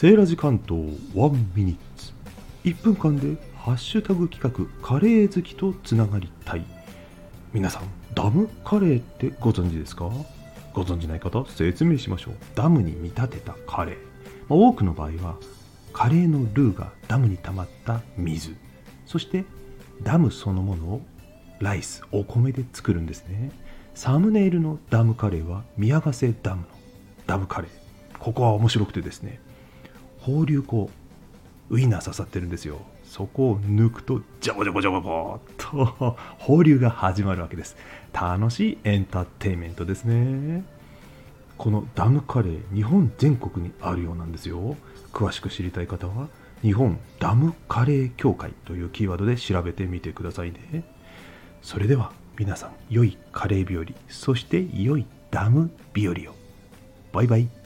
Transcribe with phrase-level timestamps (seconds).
[0.00, 0.80] セーラジ関東
[1.14, 2.14] 1ミニッツ。
[2.64, 6.64] 1分間でハッシュタグ企画カレー好きとつながりたい。
[7.52, 7.82] 皆さん
[8.14, 10.10] ダムカレーってご存知ですか？
[10.72, 12.34] ご存知ない方説明しましょう。
[12.54, 13.96] ダムに見立てたカレー、
[14.48, 15.36] まあ、多くの場合は
[15.92, 18.56] カレーのルーがダムに溜まった水。
[19.04, 19.44] そして
[20.02, 21.02] ダムそのものを
[21.58, 23.52] ライスお米で作るんですね。
[23.94, 26.68] サムネイルのダムカレーは宮ヶ瀬ダムの
[27.26, 28.18] ダムカレー。
[28.18, 29.40] ここは面白くてですね
[30.20, 30.90] 放流口
[31.70, 32.80] ウインナー刺さってるんですよ。
[33.04, 37.76] そこを抜くとジャボジャボジャボボーっと放流が始まるわけです。
[38.12, 40.64] 楽しいエンターテインメントですね。
[41.56, 44.76] このダムカレー日本全国にあるようなんですよ。
[45.12, 46.28] 詳しく知りたい方は
[46.62, 50.84] 日本ダムカレー協会というキーワードで調べてみてくださいね。
[51.62, 56.16] それでは皆さん良いカレー日和そして良いダム日和を。
[57.12, 57.59] バイバイ。